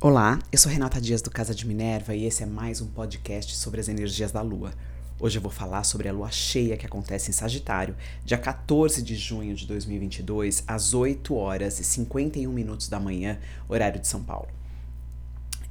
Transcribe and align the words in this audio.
Olá, 0.00 0.38
eu 0.52 0.56
sou 0.56 0.70
Renata 0.70 1.00
Dias 1.00 1.20
do 1.20 1.28
Casa 1.28 1.52
de 1.52 1.66
Minerva 1.66 2.14
e 2.14 2.24
esse 2.24 2.44
é 2.44 2.46
mais 2.46 2.80
um 2.80 2.86
podcast 2.86 3.56
sobre 3.56 3.80
as 3.80 3.88
energias 3.88 4.30
da 4.30 4.40
Lua. 4.40 4.72
Hoje 5.18 5.38
eu 5.38 5.42
vou 5.42 5.50
falar 5.50 5.82
sobre 5.82 6.08
a 6.08 6.12
lua 6.12 6.30
cheia 6.30 6.76
que 6.76 6.86
acontece 6.86 7.30
em 7.30 7.32
Sagitário, 7.32 7.96
dia 8.24 8.38
14 8.38 9.02
de 9.02 9.16
junho 9.16 9.56
de 9.56 9.66
2022, 9.66 10.62
às 10.68 10.94
8 10.94 11.34
horas 11.34 11.80
e 11.80 11.84
51 11.84 12.52
minutos 12.52 12.88
da 12.88 13.00
manhã, 13.00 13.40
horário 13.68 14.00
de 14.00 14.06
São 14.06 14.22
Paulo. 14.22 14.46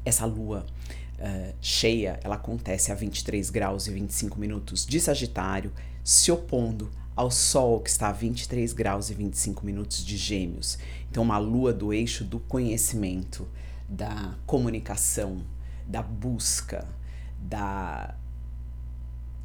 Essa 0.03 0.25
lua 0.25 0.65
uh, 1.17 1.55
cheia, 1.61 2.19
ela 2.21 2.35
acontece 2.35 2.91
a 2.91 2.95
23 2.95 3.49
graus 3.49 3.87
e 3.87 3.91
25 3.91 4.37
minutos 4.37 4.85
de 4.85 4.99
Sagitário, 4.99 5.71
se 6.03 6.33
opondo 6.33 6.91
ao 7.15 7.31
Sol, 7.31 7.79
que 7.79 7.89
está 7.89 8.09
a 8.09 8.11
23 8.11 8.73
graus 8.73 9.09
e 9.09 9.13
25 9.13 9.65
minutos 9.65 10.05
de 10.05 10.17
Gêmeos. 10.17 10.77
Então, 11.09 11.23
uma 11.23 11.37
lua 11.37 11.71
do 11.71 11.93
eixo 11.93 12.25
do 12.25 12.39
conhecimento 12.39 13.47
da 13.87 14.35
comunicação, 14.45 15.41
da 15.85 16.01
busca, 16.01 16.87
da 17.39 18.15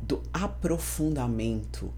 do 0.01 0.21
aprofundamento 0.33 1.95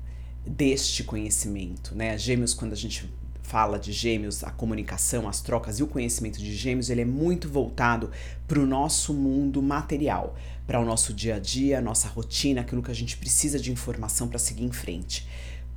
deste 0.47 1.03
conhecimento, 1.03 1.95
né? 1.95 2.19
Gêmeos, 2.19 2.53
quando 2.53 2.73
a 2.73 2.77
gente 2.77 3.11
fala 3.43 3.79
de 3.79 3.93
gêmeos, 3.93 4.45
a 4.45 4.51
comunicação, 4.51 5.29
as 5.29 5.41
trocas 5.41 5.79
e 5.79 5.83
o 5.83 5.87
conhecimento 5.87 6.39
de 6.39 6.55
gêmeos, 6.55 6.91
ele 6.91 7.03
é 7.03 7.05
muito 7.05 7.49
voltado 7.49 8.11
para 8.47 8.59
o 8.59 8.67
nosso 8.67 9.15
mundo 9.15 9.63
material, 9.63 10.37
para 10.67 10.81
o 10.81 10.85
nosso 10.85 11.13
dia 11.13 11.37
a 11.37 11.39
dia, 11.39 11.81
nossa 11.81 12.09
rotina, 12.09 12.63
aquilo 12.63 12.83
que 12.83 12.91
a 12.91 12.95
gente 12.95 13.17
precisa 13.17 13.59
de 13.59 13.71
informação 13.71 14.29
para 14.29 14.39
seguir 14.39 14.65
em 14.65 14.73
frente. 14.73 15.27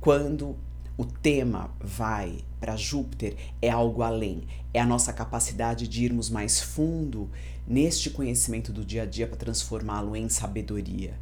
Quando 0.00 0.56
o 0.98 1.04
tema 1.04 1.70
vai 1.80 2.40
para 2.58 2.76
Júpiter 2.76 3.36
é 3.62 3.70
algo 3.70 4.02
além, 4.02 4.42
é 4.74 4.80
a 4.80 4.86
nossa 4.86 5.12
capacidade 5.12 5.86
de 5.86 6.04
irmos 6.04 6.28
mais 6.28 6.60
fundo 6.60 7.30
neste 7.66 8.10
conhecimento 8.10 8.72
do 8.72 8.84
dia 8.84 9.04
a 9.04 9.06
dia 9.06 9.28
para 9.28 9.36
transformá-lo 9.36 10.16
em 10.16 10.28
sabedoria. 10.28 11.16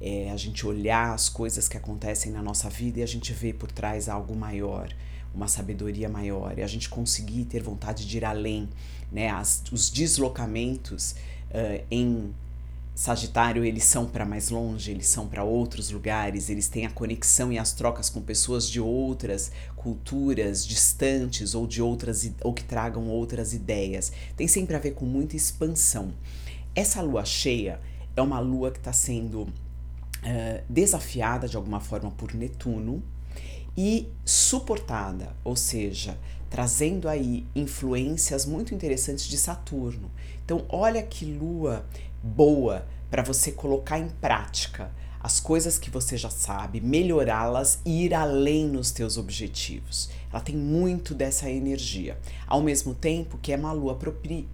É 0.00 0.32
a 0.32 0.36
gente 0.36 0.66
olhar 0.66 1.14
as 1.14 1.28
coisas 1.28 1.68
que 1.68 1.76
acontecem 1.76 2.32
na 2.32 2.42
nossa 2.42 2.68
vida 2.68 2.98
e 2.98 3.02
a 3.04 3.06
gente 3.06 3.32
vê 3.32 3.52
por 3.52 3.70
trás 3.70 4.08
algo 4.08 4.34
maior, 4.34 4.92
uma 5.32 5.46
sabedoria 5.46 6.08
maior, 6.08 6.58
e 6.58 6.62
a 6.62 6.66
gente 6.66 6.88
conseguir 6.88 7.44
ter 7.44 7.62
vontade 7.62 8.08
de 8.08 8.16
ir 8.16 8.24
além, 8.24 8.68
né? 9.12 9.28
As, 9.28 9.62
os 9.70 9.90
deslocamentos 9.90 11.12
uh, 11.50 11.84
em 11.88 12.34
Sagitário, 13.00 13.64
eles 13.64 13.84
são 13.84 14.04
para 14.04 14.26
mais 14.26 14.50
longe, 14.50 14.90
eles 14.90 15.06
são 15.06 15.26
para 15.26 15.42
outros 15.42 15.90
lugares, 15.90 16.50
eles 16.50 16.68
têm 16.68 16.84
a 16.84 16.90
conexão 16.90 17.50
e 17.50 17.58
as 17.58 17.72
trocas 17.72 18.10
com 18.10 18.20
pessoas 18.20 18.68
de 18.68 18.78
outras 18.78 19.50
culturas 19.74 20.66
distantes 20.66 21.54
ou 21.54 21.66
de 21.66 21.80
outras 21.80 22.30
ou 22.42 22.52
que 22.52 22.62
tragam 22.62 23.08
outras 23.08 23.54
ideias. 23.54 24.12
Tem 24.36 24.46
sempre 24.46 24.76
a 24.76 24.78
ver 24.78 24.90
com 24.90 25.06
muita 25.06 25.34
expansão. 25.34 26.12
Essa 26.74 27.00
lua 27.00 27.24
cheia 27.24 27.80
é 28.14 28.20
uma 28.20 28.38
lua 28.38 28.70
que 28.70 28.76
está 28.76 28.92
sendo 28.92 29.44
uh, 29.44 29.50
desafiada 30.68 31.48
de 31.48 31.56
alguma 31.56 31.80
forma 31.80 32.10
por 32.10 32.34
Netuno 32.34 33.02
e 33.74 34.08
suportada, 34.26 35.34
ou 35.42 35.56
seja, 35.56 36.18
trazendo 36.50 37.08
aí 37.08 37.46
influências 37.54 38.44
muito 38.44 38.74
interessantes 38.74 39.24
de 39.24 39.38
Saturno. 39.38 40.10
Então, 40.44 40.66
olha 40.68 41.02
que 41.02 41.24
lua 41.24 41.86
boa 42.22 42.86
para 43.10 43.22
você 43.22 43.52
colocar 43.52 43.98
em 43.98 44.08
prática 44.08 44.90
as 45.22 45.38
coisas 45.38 45.78
que 45.78 45.90
você 45.90 46.16
já 46.16 46.30
sabe, 46.30 46.80
melhorá-las 46.80 47.78
e 47.84 48.06
ir 48.06 48.14
além 48.14 48.66
nos 48.66 48.90
teus 48.90 49.18
objetivos. 49.18 50.08
Ela 50.32 50.40
tem 50.40 50.56
muito 50.56 51.14
dessa 51.14 51.50
energia. 51.50 52.18
Ao 52.46 52.62
mesmo 52.62 52.94
tempo 52.94 53.36
que 53.36 53.52
é 53.52 53.56
uma 53.56 53.72
lua 53.72 53.98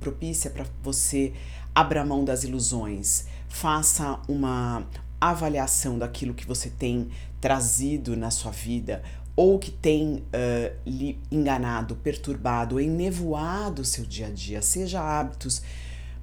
propícia 0.00 0.50
para 0.50 0.66
você 0.82 1.32
abra 1.72 2.04
mão 2.04 2.24
das 2.24 2.42
ilusões, 2.42 3.26
faça 3.48 4.18
uma 4.26 4.86
avaliação 5.20 5.98
daquilo 5.98 6.34
que 6.34 6.46
você 6.46 6.68
tem 6.68 7.10
trazido 7.40 8.16
na 8.16 8.30
sua 8.30 8.50
vida 8.50 9.02
ou 9.36 9.58
que 9.58 9.70
tem 9.70 10.14
uh, 10.14 10.76
lhe 10.84 11.20
enganado, 11.30 11.94
perturbado, 11.96 12.80
enevoado 12.80 13.82
o 13.82 13.84
seu 13.84 14.04
dia 14.04 14.28
a 14.28 14.30
dia, 14.30 14.62
seja 14.62 15.00
hábitos 15.00 15.62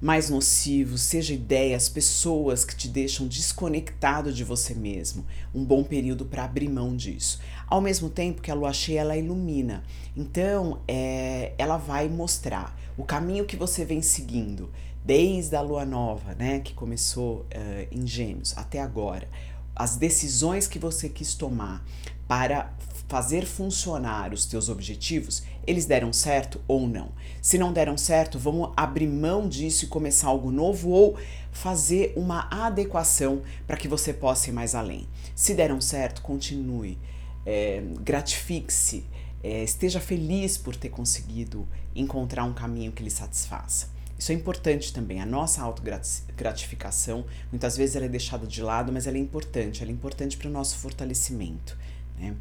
mais 0.04 0.28
nocivos, 0.28 1.00
seja 1.00 1.32
ideias, 1.32 1.88
pessoas 1.88 2.62
que 2.62 2.76
te 2.76 2.88
deixam 2.88 3.26
desconectado 3.26 4.34
de 4.34 4.44
você 4.44 4.74
mesmo. 4.74 5.24
Um 5.54 5.64
bom 5.64 5.82
período 5.82 6.26
para 6.26 6.44
abrir 6.44 6.68
mão 6.68 6.94
disso. 6.94 7.40
Ao 7.66 7.80
mesmo 7.80 8.10
tempo 8.10 8.42
que 8.42 8.50
a 8.50 8.54
lua 8.54 8.70
cheia 8.70 9.00
ela 9.00 9.16
ilumina, 9.16 9.82
então 10.14 10.78
é, 10.86 11.54
ela 11.56 11.78
vai 11.78 12.06
mostrar 12.06 12.78
o 12.98 13.02
caminho 13.02 13.46
que 13.46 13.56
você 13.56 13.82
vem 13.82 14.02
seguindo 14.02 14.70
desde 15.02 15.56
a 15.56 15.62
lua 15.62 15.86
nova, 15.86 16.34
né, 16.34 16.60
que 16.60 16.74
começou 16.74 17.46
uh, 17.54 17.88
em 17.90 18.06
Gêmeos 18.06 18.52
até 18.58 18.80
agora, 18.80 19.26
as 19.74 19.96
decisões 19.96 20.66
que 20.66 20.78
você 20.78 21.08
quis 21.08 21.34
tomar 21.34 21.84
para 22.26 22.72
fazer 23.08 23.44
funcionar 23.44 24.32
os 24.32 24.46
teus 24.46 24.68
objetivos, 24.68 25.42
eles 25.66 25.86
deram 25.86 26.12
certo 26.12 26.60
ou 26.66 26.88
não. 26.88 27.12
Se 27.42 27.58
não 27.58 27.72
deram 27.72 27.96
certo, 27.96 28.38
vamos 28.38 28.72
abrir 28.76 29.06
mão 29.06 29.48
disso 29.48 29.84
e 29.84 29.88
começar 29.88 30.28
algo 30.28 30.50
novo 30.50 30.90
ou 30.90 31.16
fazer 31.52 32.12
uma 32.16 32.48
adequação 32.50 33.42
para 33.66 33.76
que 33.76 33.86
você 33.86 34.12
possa 34.12 34.50
ir 34.50 34.52
mais 34.52 34.74
além. 34.74 35.06
Se 35.34 35.54
deram 35.54 35.80
certo, 35.80 36.22
continue, 36.22 36.98
é, 37.44 37.82
gratifique-se, 38.00 39.04
é, 39.42 39.62
esteja 39.62 40.00
feliz 40.00 40.56
por 40.56 40.74
ter 40.74 40.88
conseguido 40.88 41.68
encontrar 41.94 42.44
um 42.44 42.54
caminho 42.54 42.90
que 42.90 43.02
lhe 43.02 43.10
satisfaça. 43.10 43.93
Isso 44.18 44.32
é 44.32 44.34
importante 44.34 44.92
também. 44.92 45.20
A 45.20 45.26
nossa 45.26 45.62
autogratificação, 45.62 47.24
muitas 47.50 47.76
vezes 47.76 47.96
ela 47.96 48.06
é 48.06 48.08
deixada 48.08 48.46
de 48.46 48.62
lado, 48.62 48.92
mas 48.92 49.06
ela 49.06 49.16
é 49.16 49.20
importante. 49.20 49.82
Ela 49.82 49.90
é 49.90 49.94
importante 49.94 50.36
para 50.36 50.48
o 50.48 50.50
nosso 50.50 50.76
fortalecimento. 50.76 51.76
Né? 52.18 52.34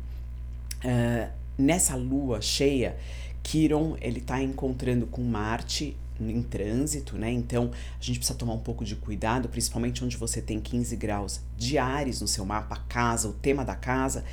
Uh, 0.84 1.32
nessa 1.58 1.96
lua 1.96 2.42
cheia, 2.42 2.98
Quiron 3.42 3.98
ele 4.02 4.20
está 4.20 4.42
encontrando 4.42 5.06
com 5.08 5.22
Marte 5.24 5.98
em 6.20 6.42
trânsito, 6.42 7.18
né? 7.18 7.32
Então 7.32 7.72
a 8.00 8.04
gente 8.04 8.20
precisa 8.20 8.38
tomar 8.38 8.54
um 8.54 8.60
pouco 8.60 8.86
de 8.86 8.96
cuidado, 8.96 9.50
principalmente 9.50 10.04
onde 10.04 10.16
você 10.16 10.42
tem 10.42 10.60
15 10.60 10.96
graus 10.96 11.42
de 11.58 11.78
Ares 11.78 12.22
no 12.22 12.28
seu 12.28 12.46
mapa, 12.46 12.78
casa, 12.88 13.28
o 13.28 13.34
tema 13.34 13.66
da 13.66 13.76
casa. 13.76 14.24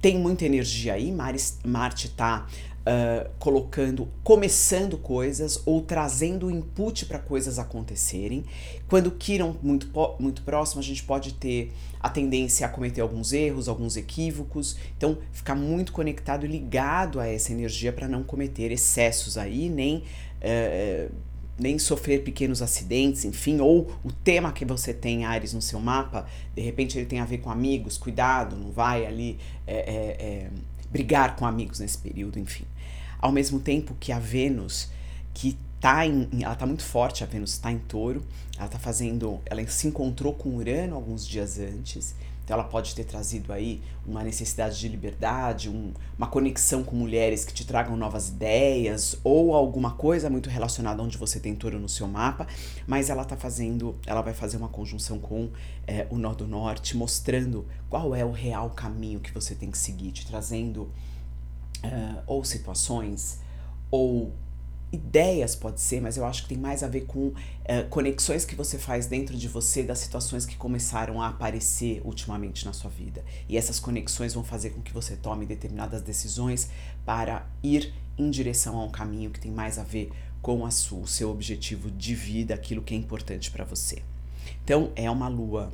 Tem 0.00 0.18
muita 0.18 0.46
energia 0.46 0.94
aí, 0.94 1.12
Marte 1.12 2.06
está 2.06 2.46
uh, 2.80 3.30
colocando, 3.38 4.08
começando 4.22 4.96
coisas 4.98 5.62
ou 5.66 5.82
trazendo 5.82 6.50
input 6.50 7.06
para 7.06 7.18
coisas 7.18 7.58
acontecerem. 7.58 8.44
Quando 8.88 9.10
Kiron 9.10 9.56
muito, 9.62 9.90
muito 10.18 10.42
próximo, 10.42 10.80
a 10.80 10.84
gente 10.84 11.02
pode 11.02 11.34
ter 11.34 11.72
a 11.98 12.08
tendência 12.08 12.66
a 12.66 12.68
cometer 12.68 13.00
alguns 13.00 13.32
erros, 13.32 13.68
alguns 13.68 13.96
equívocos. 13.96 14.76
Então, 14.96 15.18
ficar 15.32 15.54
muito 15.54 15.92
conectado 15.92 16.44
e 16.44 16.48
ligado 16.48 17.20
a 17.20 17.26
essa 17.26 17.52
energia 17.52 17.92
para 17.92 18.08
não 18.08 18.22
cometer 18.22 18.70
excessos 18.70 19.36
aí, 19.36 19.68
nem. 19.68 20.04
Uh, 20.40 21.30
nem 21.60 21.78
sofrer 21.78 22.24
pequenos 22.24 22.62
acidentes, 22.62 23.26
enfim, 23.26 23.60
ou 23.60 23.92
o 24.02 24.10
tema 24.10 24.50
que 24.50 24.64
você 24.64 24.94
tem, 24.94 25.26
Ares, 25.26 25.52
no 25.52 25.60
seu 25.60 25.78
mapa, 25.78 26.26
de 26.54 26.62
repente 26.62 26.96
ele 26.96 27.04
tem 27.04 27.20
a 27.20 27.26
ver 27.26 27.38
com 27.38 27.50
amigos, 27.50 27.98
cuidado, 27.98 28.56
não 28.56 28.70
vai 28.70 29.04
ali 29.04 29.38
é, 29.66 29.76
é, 29.76 30.50
brigar 30.90 31.36
com 31.36 31.46
amigos 31.46 31.80
nesse 31.80 31.98
período, 31.98 32.38
enfim. 32.38 32.64
Ao 33.18 33.30
mesmo 33.30 33.60
tempo 33.60 33.96
que 33.98 34.12
a 34.12 34.18
Vênus, 34.18 34.88
que 35.32 35.56
tá 35.80 36.06
em, 36.06 36.28
ela 36.42 36.54
tá 36.54 36.66
muito 36.66 36.82
forte, 36.82 37.24
a 37.24 37.26
Vênus 37.26 37.52
está 37.52 37.70
em 37.72 37.78
touro, 37.78 38.22
ela 38.58 38.68
tá 38.68 38.78
fazendo, 38.78 39.40
ela 39.46 39.66
se 39.66 39.86
encontrou 39.86 40.34
com 40.34 40.56
Urano 40.56 40.94
alguns 40.94 41.26
dias 41.26 41.58
antes, 41.58 42.14
então 42.50 42.58
ela 42.58 42.68
pode 42.68 42.96
ter 42.96 43.04
trazido 43.04 43.52
aí 43.52 43.80
uma 44.04 44.24
necessidade 44.24 44.76
de 44.76 44.88
liberdade, 44.88 45.70
um, 45.70 45.92
uma 46.18 46.26
conexão 46.26 46.82
com 46.82 46.96
mulheres 46.96 47.44
que 47.44 47.54
te 47.54 47.64
tragam 47.64 47.96
novas 47.96 48.28
ideias 48.28 49.16
ou 49.22 49.54
alguma 49.54 49.92
coisa 49.92 50.28
muito 50.28 50.50
relacionada 50.50 51.00
onde 51.00 51.16
você 51.16 51.38
tem 51.38 51.54
touro 51.54 51.78
no 51.78 51.88
seu 51.88 52.08
mapa, 52.08 52.48
mas 52.88 53.08
ela 53.08 53.24
tá 53.24 53.36
fazendo, 53.36 53.96
ela 54.04 54.20
vai 54.20 54.34
fazer 54.34 54.56
uma 54.56 54.68
conjunção 54.68 55.20
com 55.20 55.48
é, 55.86 56.08
o 56.10 56.18
nó 56.18 56.34
do 56.34 56.48
norte, 56.48 56.96
mostrando 56.96 57.64
qual 57.88 58.16
é 58.16 58.24
o 58.24 58.32
real 58.32 58.70
caminho 58.70 59.20
que 59.20 59.32
você 59.32 59.54
tem 59.54 59.70
que 59.70 59.78
seguir, 59.78 60.10
te 60.10 60.26
trazendo 60.26 60.90
uh, 61.84 62.20
ou 62.26 62.42
situações 62.42 63.38
ou 63.92 64.32
ideias 64.92 65.54
pode 65.54 65.80
ser, 65.80 66.00
mas 66.00 66.16
eu 66.16 66.24
acho 66.24 66.42
que 66.42 66.48
tem 66.48 66.58
mais 66.58 66.82
a 66.82 66.88
ver 66.88 67.02
com 67.02 67.28
uh, 67.28 67.34
conexões 67.90 68.44
que 68.44 68.54
você 68.54 68.78
faz 68.78 69.06
dentro 69.06 69.36
de 69.36 69.46
você 69.46 69.82
das 69.82 69.98
situações 69.98 70.44
que 70.44 70.56
começaram 70.56 71.22
a 71.22 71.28
aparecer 71.28 72.02
ultimamente 72.04 72.64
na 72.64 72.72
sua 72.72 72.90
vida. 72.90 73.24
E 73.48 73.56
essas 73.56 73.78
conexões 73.78 74.34
vão 74.34 74.42
fazer 74.42 74.70
com 74.70 74.80
que 74.80 74.92
você 74.92 75.16
tome 75.16 75.46
determinadas 75.46 76.02
decisões 76.02 76.70
para 77.04 77.46
ir 77.62 77.92
em 78.18 78.30
direção 78.30 78.78
a 78.78 78.84
um 78.84 78.90
caminho 78.90 79.30
que 79.30 79.40
tem 79.40 79.52
mais 79.52 79.78
a 79.78 79.84
ver 79.84 80.10
com 80.42 80.66
a 80.66 80.70
sua, 80.70 81.00
o 81.00 81.06
seu 81.06 81.30
objetivo 81.30 81.90
de 81.90 82.14
vida, 82.14 82.54
aquilo 82.54 82.82
que 82.82 82.94
é 82.94 82.96
importante 82.96 83.50
para 83.50 83.64
você. 83.64 84.02
Então, 84.64 84.90
é 84.96 85.10
uma 85.10 85.28
lua 85.28 85.72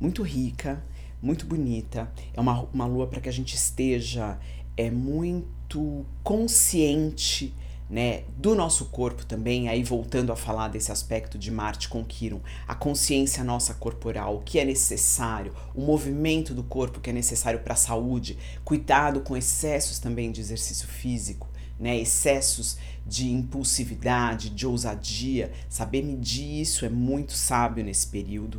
muito 0.00 0.22
rica, 0.22 0.82
muito 1.20 1.46
bonita, 1.46 2.10
é 2.32 2.40
uma, 2.40 2.62
uma 2.72 2.86
lua 2.86 3.06
para 3.06 3.20
que 3.20 3.28
a 3.28 3.32
gente 3.32 3.54
esteja 3.54 4.38
é 4.76 4.90
muito 4.90 6.04
consciente 6.22 7.54
né, 7.88 8.24
do 8.36 8.54
nosso 8.54 8.86
corpo 8.86 9.26
também, 9.26 9.68
aí 9.68 9.84
voltando 9.84 10.32
a 10.32 10.36
falar 10.36 10.68
desse 10.68 10.90
aspecto 10.90 11.38
de 11.38 11.50
Marte 11.50 11.88
com 11.88 12.04
Quiron, 12.04 12.40
a 12.66 12.74
consciência 12.74 13.44
nossa 13.44 13.74
corporal, 13.74 14.36
o 14.36 14.40
que 14.40 14.58
é 14.58 14.64
necessário, 14.64 15.54
o 15.74 15.82
movimento 15.82 16.54
do 16.54 16.62
corpo 16.62 17.00
que 17.00 17.10
é 17.10 17.12
necessário 17.12 17.60
para 17.60 17.74
a 17.74 17.76
saúde, 17.76 18.38
cuidado 18.64 19.20
com 19.20 19.36
excessos 19.36 19.98
também 19.98 20.32
de 20.32 20.40
exercício 20.40 20.88
físico, 20.88 21.48
né, 21.78 21.98
excessos 21.98 22.78
de 23.06 23.30
impulsividade, 23.30 24.48
de 24.48 24.66
ousadia, 24.66 25.52
saber 25.68 26.02
medir 26.02 26.62
isso 26.62 26.86
é 26.86 26.88
muito 26.88 27.32
sábio 27.32 27.84
nesse 27.84 28.06
período. 28.06 28.58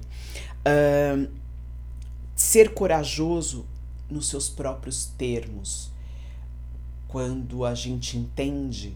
Ser 2.36 2.74
corajoso 2.74 3.66
nos 4.08 4.30
seus 4.30 4.50
próprios 4.50 5.06
termos, 5.18 5.90
quando 7.08 7.66
a 7.66 7.74
gente 7.74 8.18
entende 8.18 8.96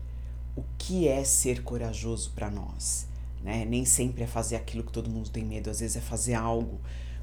o 0.60 0.64
que 0.78 1.08
é 1.08 1.24
ser 1.24 1.64
corajoso 1.64 2.32
para 2.32 2.52
nós. 2.52 3.08
Né? 3.42 3.66
Nem 3.66 3.86
sempre 3.86 4.24
é 4.24 4.28
fazer 4.28 4.58
aquilo 4.58 4.84
que 4.84 4.92
todo 4.92 5.10
mundo 5.10 5.30
tem 5.30 5.46
medo, 5.46 5.70
às 5.70 5.80
vezes 5.80 5.96
é 5.96 6.02
fazer 6.02 6.34
algo 6.34 6.80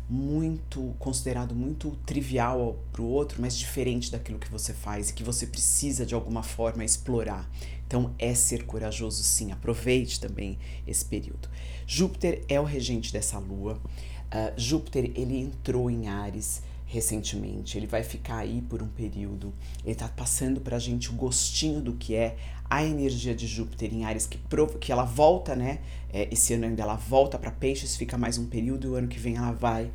muito 0.09 0.95
considerado 1.01 1.55
muito 1.55 1.91
trivial 2.07 2.79
para 2.93 3.03
o 3.03 3.09
outro, 3.09 3.43
mas 3.43 3.59
diferente 3.59 4.11
daquilo 4.11 4.39
que 4.39 4.51
você 4.51 4.73
faz 4.73 5.11
e 5.11 5.13
que 5.13 5.25
você 5.25 5.47
precisa 5.47 6.07
de 6.07 6.15
alguma 6.15 6.43
forma 6.43 6.85
explorar. 6.85 7.51
Então 7.87 8.15
é 8.19 8.35
ser 8.35 8.65
corajoso 8.65 9.23
sim, 9.23 9.53
aproveite 9.53 10.21
também 10.21 10.59
esse 10.87 11.05
período. 11.05 11.49
Júpiter 11.87 12.45
é 12.49 12.59
o 12.61 12.65
regente 12.65 13.13
dessa 13.13 13.39
lua. 13.39 13.81
Uh, 14.27 14.53
Júpiter 14.57 15.11
ele 15.15 15.39
entrou 15.39 15.91
em 15.91 16.09
Ares 16.09 16.63
recentemente, 16.87 17.77
ele 17.77 17.87
vai 17.87 18.03
ficar 18.05 18.39
aí 18.39 18.63
por 18.63 18.81
um 18.81 18.87
período, 18.87 19.53
ele 19.83 19.93
está 19.93 20.09
passando 20.09 20.61
para 20.61 20.77
a 20.77 20.79
gente 20.79 21.11
o 21.11 21.15
gostinho 21.15 21.81
do 21.81 21.95
que 21.95 22.15
é 22.15 22.37
a 22.71 22.85
energia 22.85 23.35
de 23.35 23.47
Júpiter 23.47 23.93
em 23.93 24.05
Ares, 24.05 24.27
que, 24.27 24.39
que 24.81 24.93
ela 24.93 25.05
volta, 25.05 25.55
né? 25.55 25.81
É, 26.13 26.29
esse 26.33 26.55
ano 26.55 26.65
ainda 26.65 26.83
ela 26.83 26.97
volta 26.97 27.39
para 27.39 27.51
Peixes, 27.51 27.97
fica 27.97 28.17
mais 28.17 28.39
um 28.39 28.47
período, 28.47 28.87
e 28.87 28.91
o 28.91 28.95
ano 28.95 29.09
que 29.09 29.19
vem 29.19 29.37
ela 29.37 29.53
vai 29.53 29.91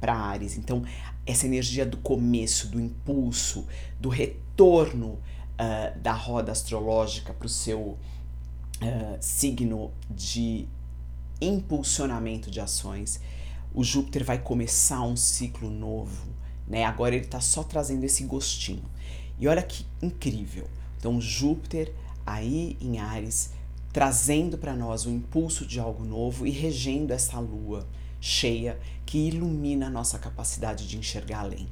para 0.00 0.14
Ares. 0.14 0.56
Então, 0.56 0.84
essa 1.24 1.46
energia 1.46 1.84
do 1.84 1.96
começo, 1.96 2.68
do 2.68 2.80
impulso, 2.80 3.66
do 4.00 4.08
retorno 4.08 5.08
uh, 5.08 5.98
da 6.00 6.12
roda 6.12 6.52
astrológica 6.52 7.32
para 7.32 7.46
o 7.46 7.50
seu 7.50 7.80
uh, 7.80 7.98
signo 9.20 9.92
de 10.08 10.68
impulsionamento 11.40 12.50
de 12.50 12.60
ações, 12.60 13.20
o 13.76 13.84
Júpiter 13.84 14.24
vai 14.24 14.38
começar 14.38 15.02
um 15.02 15.14
ciclo 15.14 15.68
novo, 15.68 16.26
né? 16.66 16.84
Agora 16.84 17.14
ele 17.14 17.26
está 17.26 17.42
só 17.42 17.62
trazendo 17.62 18.04
esse 18.04 18.24
gostinho. 18.24 18.82
E 19.38 19.46
olha 19.46 19.62
que 19.62 19.84
incrível. 20.00 20.66
Então, 20.96 21.20
Júpiter 21.20 21.92
aí 22.24 22.78
em 22.80 22.98
Ares, 22.98 23.50
trazendo 23.92 24.56
para 24.56 24.74
nós 24.74 25.04
o 25.04 25.10
impulso 25.10 25.66
de 25.66 25.78
algo 25.78 26.06
novo 26.06 26.46
e 26.46 26.50
regendo 26.50 27.12
essa 27.12 27.38
lua 27.38 27.86
cheia 28.18 28.78
que 29.04 29.18
ilumina 29.18 29.88
a 29.88 29.90
nossa 29.90 30.18
capacidade 30.18 30.88
de 30.88 30.96
enxergar 30.96 31.40
além. 31.40 31.68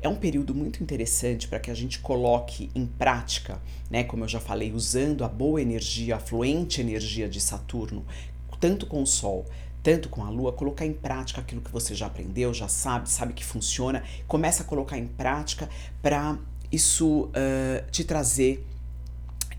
É 0.00 0.08
um 0.08 0.14
período 0.14 0.54
muito 0.54 0.80
interessante 0.80 1.48
para 1.48 1.58
que 1.58 1.72
a 1.72 1.74
gente 1.74 1.98
coloque 1.98 2.70
em 2.72 2.86
prática, 2.86 3.60
né, 3.90 4.04
como 4.04 4.22
eu 4.22 4.28
já 4.28 4.38
falei, 4.38 4.72
usando 4.72 5.24
a 5.24 5.28
boa 5.28 5.60
energia, 5.60 6.16
a 6.16 6.20
fluente 6.20 6.80
energia 6.80 7.28
de 7.28 7.40
Saturno, 7.40 8.06
tanto 8.60 8.86
com 8.86 9.02
o 9.02 9.06
Sol, 9.06 9.44
tanto 9.82 10.08
com 10.08 10.24
a 10.24 10.30
Lua, 10.30 10.52
colocar 10.52 10.84
em 10.84 10.92
prática 10.92 11.40
aquilo 11.40 11.60
que 11.60 11.70
você 11.70 11.94
já 11.94 12.06
aprendeu, 12.06 12.52
já 12.52 12.68
sabe, 12.68 13.10
sabe 13.10 13.32
que 13.32 13.44
funciona, 13.44 14.02
começa 14.26 14.62
a 14.62 14.66
colocar 14.66 14.98
em 14.98 15.06
prática 15.06 15.68
para 16.02 16.36
isso 16.70 17.24
uh, 17.24 17.90
te 17.90 18.04
trazer 18.04 18.66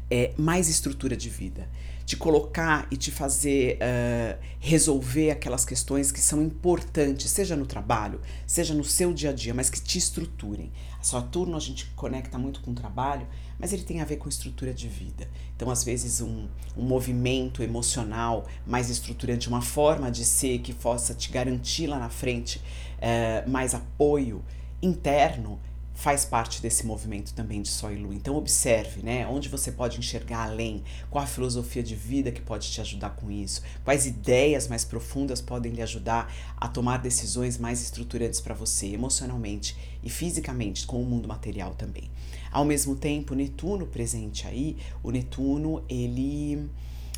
é, 0.09 0.31
mais 0.37 0.67
estrutura 0.69 1.15
de 1.15 1.29
vida, 1.29 1.67
te 2.09 2.17
colocar 2.17 2.87
e 2.89 2.97
te 2.97 3.11
fazer 3.11 3.77
uh, 3.77 4.43
resolver 4.59 5.29
aquelas 5.29 5.63
questões 5.63 6.11
que 6.11 6.19
são 6.19 6.41
importantes, 6.41 7.29
seja 7.29 7.55
no 7.55 7.67
trabalho, 7.67 8.19
seja 8.47 8.73
no 8.73 8.83
seu 8.83 9.13
dia 9.13 9.29
a 9.29 9.33
dia, 9.33 9.53
mas 9.53 9.69
que 9.69 9.79
te 9.79 9.99
estruturem. 9.99 10.71
A 10.99 11.03
Saturno 11.03 11.55
a 11.55 11.59
gente 11.59 11.85
conecta 11.95 12.35
muito 12.39 12.61
com 12.61 12.71
o 12.71 12.73
trabalho, 12.73 13.27
mas 13.59 13.73
ele 13.73 13.83
tem 13.83 14.01
a 14.01 14.05
ver 14.05 14.17
com 14.17 14.27
estrutura 14.27 14.73
de 14.73 14.87
vida. 14.87 15.29
Então, 15.55 15.69
às 15.69 15.83
vezes, 15.83 16.19
um, 16.19 16.47
um 16.75 16.81
movimento 16.81 17.61
emocional 17.61 18.47
mais 18.65 18.89
estruturante, 18.89 19.47
uma 19.47 19.61
forma 19.61 20.09
de 20.09 20.25
ser 20.25 20.57
que 20.61 20.73
possa 20.73 21.13
te 21.13 21.29
garantir 21.29 21.85
lá 21.85 21.99
na 21.99 22.09
frente 22.09 22.57
uh, 22.57 23.47
mais 23.47 23.75
apoio 23.75 24.43
interno 24.81 25.59
faz 25.99 26.23
parte 26.23 26.61
desse 26.61 26.85
movimento 26.85 27.33
também 27.33 27.61
de 27.61 27.67
Sol 27.67 27.91
e 27.91 27.97
Lua. 27.97 28.15
Então 28.15 28.37
observe, 28.37 29.03
né, 29.03 29.27
onde 29.27 29.49
você 29.49 29.69
pode 29.69 29.99
enxergar 29.99 30.43
além, 30.45 30.81
qual 31.09 31.21
a 31.21 31.27
filosofia 31.27 31.83
de 31.83 31.93
vida 31.93 32.31
que 32.31 32.39
pode 32.39 32.71
te 32.71 32.79
ajudar 32.79 33.09
com 33.09 33.29
isso, 33.29 33.61
quais 33.83 34.05
ideias 34.05 34.65
mais 34.69 34.85
profundas 34.85 35.41
podem 35.41 35.73
lhe 35.73 35.81
ajudar 35.81 36.33
a 36.55 36.69
tomar 36.69 36.99
decisões 36.99 37.57
mais 37.57 37.81
estruturantes 37.81 38.39
para 38.39 38.55
você, 38.55 38.87
emocionalmente 38.87 39.75
e 40.01 40.09
fisicamente, 40.09 40.87
com 40.87 41.01
o 41.01 41.05
mundo 41.05 41.27
material 41.27 41.75
também. 41.75 42.09
Ao 42.49 42.63
mesmo 42.63 42.95
tempo, 42.95 43.35
Netuno 43.35 43.85
presente 43.85 44.47
aí, 44.47 44.77
o 45.03 45.11
Netuno, 45.11 45.83
ele 45.89 46.69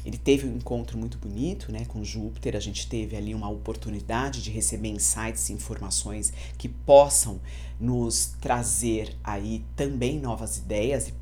ele 0.06 0.18
teve 0.18 0.48
um 0.48 0.56
encontro 0.56 0.98
muito 0.98 1.18
bonito 1.18 1.71
né, 1.71 1.86
com 1.86 2.03
Júpiter, 2.03 2.56
a 2.56 2.59
gente 2.59 2.88
teve 2.88 3.15
ali 3.15 3.33
uma 3.36 3.50
oportunidade 3.50 4.42
de 4.42 4.50
receber 4.50 4.89
insights 4.89 5.50
e 5.50 5.53
informações 5.53 6.33
que 6.57 6.68
possam 6.68 7.39
nos 7.80 8.36
trazer 8.39 9.15
aí 9.24 9.65
também 9.75 10.19
novas 10.19 10.57
ideias 10.57 11.07
e, 11.07 11.13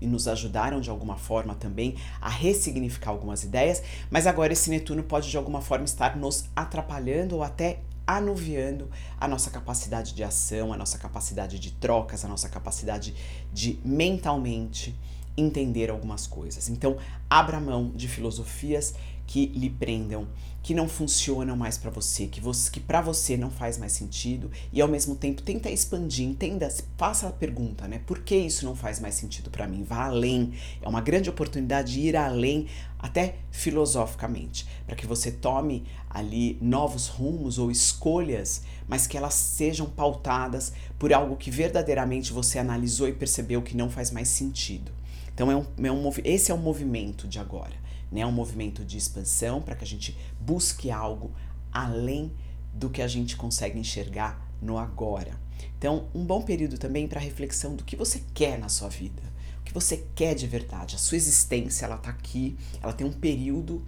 e, 0.00 0.06
nos 0.06 0.26
ajudaram 0.26 0.80
de 0.80 0.90
alguma 0.90 1.16
forma 1.16 1.54
também 1.54 1.96
a 2.20 2.28
ressignificar 2.28 3.10
algumas 3.10 3.44
ideias, 3.44 3.82
mas 4.10 4.26
agora 4.26 4.52
esse 4.52 4.68
Netuno 4.68 5.02
pode 5.02 5.30
de 5.30 5.36
alguma 5.36 5.60
forma 5.60 5.84
estar 5.84 6.16
nos 6.16 6.46
atrapalhando 6.56 7.36
ou 7.36 7.42
até 7.42 7.80
anuviando 8.04 8.90
a 9.18 9.28
nossa 9.28 9.50
capacidade 9.50 10.14
de 10.14 10.24
ação, 10.24 10.72
a 10.72 10.76
nossa 10.76 10.98
capacidade 10.98 11.58
de 11.58 11.70
trocas, 11.72 12.24
a 12.24 12.28
nossa 12.28 12.48
capacidade 12.48 13.14
de 13.52 13.78
mentalmente 13.84 14.94
entender 15.36 15.90
algumas 15.90 16.26
coisas. 16.26 16.68
Então, 16.68 16.96
abra 17.28 17.60
mão 17.60 17.90
de 17.94 18.08
filosofias 18.08 18.94
que 19.26 19.46
lhe 19.46 19.70
prendam, 19.70 20.28
que 20.62 20.74
não 20.74 20.88
funcionam 20.88 21.56
mais 21.56 21.78
para 21.78 21.90
você, 21.90 22.26
que 22.26 22.40
você 22.40 22.70
que 22.70 22.78
para 22.78 23.00
você 23.00 23.36
não 23.36 23.50
faz 23.50 23.78
mais 23.78 23.92
sentido 23.92 24.50
e 24.72 24.80
ao 24.80 24.88
mesmo 24.88 25.16
tempo 25.16 25.42
tenta 25.42 25.70
expandir, 25.70 26.26
entenda, 26.26 26.68
faça 26.98 27.28
a 27.28 27.32
pergunta, 27.32 27.88
né? 27.88 28.00
Por 28.06 28.20
que 28.20 28.36
isso 28.36 28.64
não 28.64 28.76
faz 28.76 29.00
mais 29.00 29.14
sentido 29.14 29.50
para 29.50 29.66
mim? 29.66 29.82
Vá 29.82 30.04
além. 30.04 30.52
É 30.80 30.88
uma 30.88 31.00
grande 31.00 31.30
oportunidade 31.30 31.94
de 31.94 32.00
ir 32.00 32.16
além 32.16 32.66
até 32.98 33.36
filosoficamente, 33.50 34.66
para 34.86 34.94
que 34.94 35.06
você 35.06 35.32
tome 35.32 35.84
ali 36.08 36.58
novos 36.60 37.08
rumos 37.08 37.58
ou 37.58 37.70
escolhas, 37.70 38.62
mas 38.86 39.06
que 39.06 39.16
elas 39.16 39.34
sejam 39.34 39.86
pautadas 39.86 40.72
por 40.98 41.12
algo 41.12 41.36
que 41.36 41.50
verdadeiramente 41.50 42.32
você 42.32 42.58
analisou 42.58 43.08
e 43.08 43.12
percebeu 43.12 43.62
que 43.62 43.76
não 43.76 43.90
faz 43.90 44.10
mais 44.10 44.28
sentido. 44.28 44.92
Então 45.34 45.50
é 45.50 45.56
um, 45.56 45.66
é 45.82 45.92
um, 45.92 46.10
esse 46.24 46.50
é 46.50 46.54
o 46.54 46.58
movimento 46.58 47.26
de 47.26 47.38
agora, 47.38 47.74
né? 48.10 48.20
É 48.20 48.26
um 48.26 48.32
movimento 48.32 48.84
de 48.84 48.96
expansão 48.96 49.60
para 49.60 49.74
que 49.74 49.84
a 49.84 49.86
gente 49.86 50.16
busque 50.40 50.90
algo 50.90 51.32
além 51.72 52.32
do 52.72 52.90
que 52.90 53.02
a 53.02 53.08
gente 53.08 53.36
consegue 53.36 53.78
enxergar 53.78 54.46
no 54.60 54.78
agora. 54.78 55.40
Então, 55.78 56.08
um 56.14 56.24
bom 56.24 56.42
período 56.42 56.78
também 56.78 57.08
para 57.08 57.20
reflexão 57.20 57.74
do 57.74 57.84
que 57.84 57.96
você 57.96 58.22
quer 58.34 58.58
na 58.58 58.68
sua 58.68 58.88
vida, 58.88 59.22
o 59.60 59.62
que 59.64 59.72
você 59.72 60.06
quer 60.14 60.34
de 60.34 60.46
verdade. 60.46 60.94
A 60.94 60.98
sua 60.98 61.16
existência, 61.16 61.84
ela 61.84 61.96
tá 61.96 62.10
aqui, 62.10 62.56
ela 62.80 62.92
tem 62.92 63.06
um 63.06 63.12
período 63.12 63.84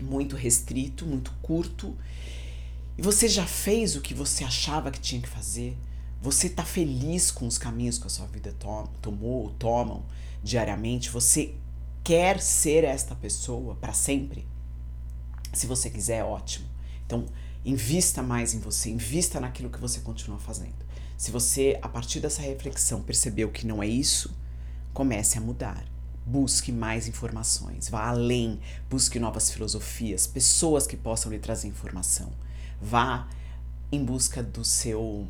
muito 0.00 0.36
restrito, 0.36 1.06
muito 1.06 1.32
curto. 1.42 1.96
E 2.96 3.02
você 3.02 3.28
já 3.28 3.46
fez 3.46 3.96
o 3.96 4.00
que 4.00 4.14
você 4.14 4.44
achava 4.44 4.90
que 4.90 5.00
tinha 5.00 5.20
que 5.20 5.28
fazer? 5.28 5.76
Você 6.20 6.48
está 6.48 6.64
feliz 6.64 7.30
com 7.30 7.46
os 7.46 7.58
caminhos 7.58 7.98
que 7.98 8.06
a 8.06 8.10
sua 8.10 8.26
vida 8.26 8.52
to 8.58 8.88
tomou 9.00 9.44
ou 9.44 9.50
tomam? 9.50 10.04
diariamente, 10.42 11.10
você 11.10 11.54
quer 12.02 12.40
ser 12.40 12.84
esta 12.84 13.14
pessoa 13.14 13.74
para 13.76 13.92
sempre? 13.92 14.46
Se 15.52 15.66
você 15.66 15.90
quiser, 15.90 16.24
ótimo. 16.24 16.66
Então, 17.06 17.26
invista 17.64 18.22
mais 18.22 18.54
em 18.54 18.60
você, 18.60 18.90
invista 18.90 19.40
naquilo 19.40 19.70
que 19.70 19.80
você 19.80 20.00
continua 20.00 20.38
fazendo. 20.38 20.86
Se 21.16 21.30
você, 21.30 21.78
a 21.82 21.88
partir 21.88 22.20
dessa 22.20 22.42
reflexão, 22.42 23.02
percebeu 23.02 23.50
que 23.50 23.66
não 23.66 23.82
é 23.82 23.86
isso, 23.86 24.34
comece 24.92 25.38
a 25.38 25.40
mudar. 25.40 25.84
Busque 26.24 26.70
mais 26.70 27.08
informações, 27.08 27.88
vá 27.88 28.08
além, 28.08 28.60
busque 28.90 29.18
novas 29.18 29.50
filosofias, 29.50 30.26
pessoas 30.26 30.86
que 30.86 30.96
possam 30.96 31.32
lhe 31.32 31.38
trazer 31.38 31.68
informação. 31.68 32.30
Vá 32.80 33.26
em 33.90 34.04
busca 34.04 34.42
do 34.42 34.62
seu 34.62 35.26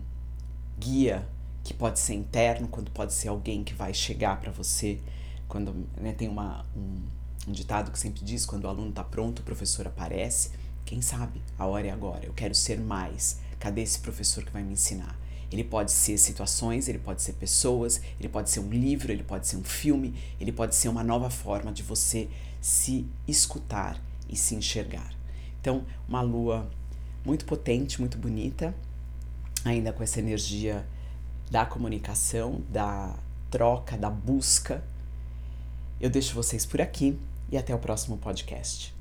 guia 0.79 1.27
que 1.65 1.75
pode 1.75 1.99
ser 1.99 2.15
interno, 2.15 2.69
quando 2.69 2.91
pode 2.91 3.13
ser 3.13 3.29
alguém 3.29 3.63
que 3.63 3.75
vai 3.75 3.93
chegar 3.93 4.41
para 4.41 4.51
você. 4.51 4.99
Quando 5.47 5.87
né, 5.97 6.13
tem 6.13 6.29
uma, 6.29 6.65
um, 6.77 7.03
um, 7.47 7.53
ditado 7.53 7.91
que 7.91 7.99
sempre 7.99 8.25
diz: 8.25 8.47
quando 8.47 8.65
o 8.65 8.69
aluno 8.69 8.91
está 8.91 9.05
pronto, 9.05 9.41
o 9.41 9.43
professor 9.43 9.87
aparece. 9.87 10.51
Quem 10.85 11.03
sabe? 11.03 11.43
A 11.59 11.67
hora 11.67 11.87
é 11.87 11.91
agora. 11.91 12.25
Eu 12.25 12.33
quero 12.33 12.55
ser 12.55 12.81
mais. 12.81 13.41
Cadê 13.59 13.83
esse 13.83 13.99
professor 13.99 14.45
que 14.45 14.51
vai 14.51 14.63
me 14.63 14.73
ensinar? 14.73 15.19
Ele 15.51 15.65
pode 15.65 15.93
ser 15.93 16.17
situações, 16.19 16.89
ele 16.89 16.99
pode 16.99 17.23
ser 17.23 17.35
pessoas, 17.35 18.01
ele 18.19 18.29
pode 18.29 18.51
ser 18.51 18.61
um 18.61 18.71
livro, 18.71 19.11
ele 19.11 19.23
pode 19.23 19.47
ser 19.47 19.57
um 19.57 19.65
filme, 19.65 20.15
ele 20.39 20.53
pode 20.53 20.75
ser 20.75 20.89
uma 20.89 21.03
nova 21.03 21.31
forma 21.31 21.73
de 21.73 21.83
você 21.83 22.29
se 22.61 23.07
escutar 23.27 24.01
e 24.29 24.37
se 24.37 24.55
enxergar. 24.55 25.11
Então, 25.61 25.85
uma 26.07 26.21
lua 26.21 26.71
muito 27.25 27.45
potente, 27.47 27.99
muito 27.99 28.19
bonita, 28.19 28.75
ainda 29.65 29.93
com 29.93 30.03
essa 30.03 30.19
energia 30.19 30.87
da 31.51 31.65
comunicação, 31.65 32.63
da 32.69 33.15
troca, 33.51 33.97
da 33.97 34.11
busca. 34.11 34.83
Eu 36.01 36.11
deixo 36.11 36.35
vocês 36.35 36.67
por 36.67 36.81
aqui 36.81 37.19
e 37.51 37.57
até 37.57 37.75
o 37.75 37.79
próximo 37.79 38.19
podcast. 38.19 38.98